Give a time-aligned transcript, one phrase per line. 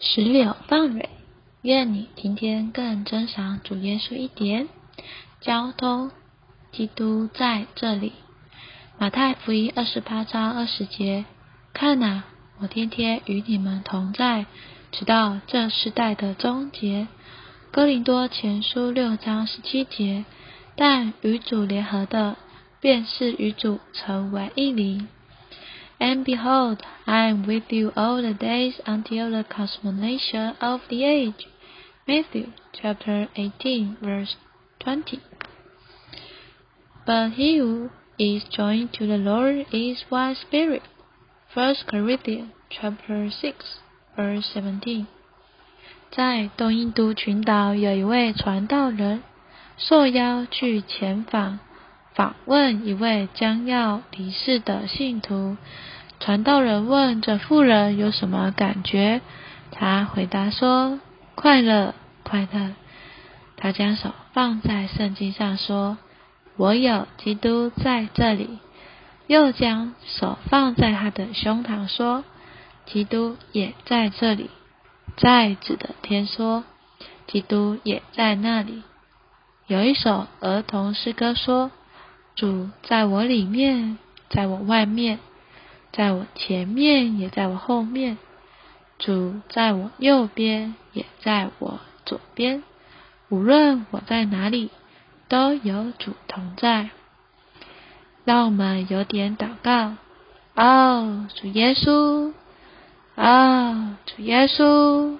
[0.00, 1.08] 石榴放蕊，
[1.60, 4.68] 愿你今天更珍赏主耶稣一点。
[5.40, 6.12] 交通，
[6.70, 8.12] 基督在这里。
[8.96, 11.24] 马太福音二十八章二十节，
[11.72, 12.22] 看哪，
[12.60, 14.46] 我天天与你们同在，
[14.92, 17.08] 直到这世代的终结。
[17.72, 20.24] 哥林多前书六章十七节，
[20.76, 22.36] 但与主联合的，
[22.80, 25.08] 便是与主成为一灵。
[25.99, 31.47] And behold, I am with you all the days until the consummation of the age.
[32.07, 34.35] Matthew chapter 18, verse
[34.79, 35.21] 20.
[37.05, 40.83] But he who is joined to the Lord is one spirit.
[41.53, 43.79] 1 Corinthians chapter 6,
[44.15, 45.07] verse 17.
[46.11, 49.23] 在东印度群岛有一位传道人，
[49.77, 51.59] 受邀去前访
[52.18, 55.56] 访问一位将要离世的信徒，
[56.18, 59.20] 传道人问这妇人有什么感觉？
[59.70, 60.98] 他回答说
[61.36, 61.94] ：“快乐，
[62.24, 62.72] 快乐。”
[63.56, 65.96] 他将手放在圣经上说
[66.58, 68.58] ：“我有基督在这里。”
[69.28, 72.24] 又将手放在他的胸膛说
[72.84, 74.50] ：“基督也在这里。”
[75.16, 76.64] 在指的天说
[77.28, 78.82] ：“基督也在那里。”
[79.68, 81.70] 有一首儿童诗歌说。
[82.38, 83.98] 主在我里面，
[84.30, 85.18] 在我外面，
[85.92, 88.16] 在我前面，也在我后面。
[88.96, 92.62] 主在我右边，也在我左边。
[93.28, 94.70] 无论我在哪里，
[95.26, 96.90] 都有主同在。
[98.24, 99.94] 让我们有点祷告。
[100.54, 102.32] 哦，主耶稣，
[103.16, 105.16] 哦，主耶稣，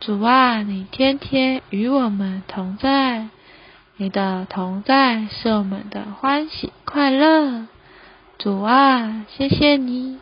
[0.00, 3.28] 主啊，你天天与我们同在。
[4.00, 7.66] 你的同在是我们的欢喜快乐，
[8.38, 10.18] 主啊，谢谢你，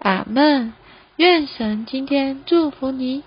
[0.00, 0.74] 阿门。
[1.16, 3.22] 愿神今天祝福你。